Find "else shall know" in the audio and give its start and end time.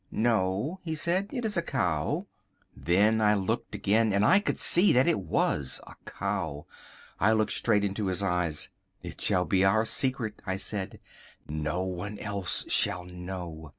12.17-13.69